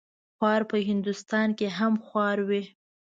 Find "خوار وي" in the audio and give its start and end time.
2.05-2.63